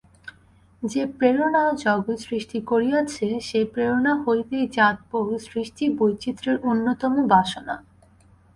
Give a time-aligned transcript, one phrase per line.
[0.83, 7.75] যে প্রেরণা জগৎ সৃষ্টি করিয়াছে, সেই প্রেরণা হইতেই জাত বহু সৃষ্টি-বৈচিত্র্যের অন্যতম বাসনা।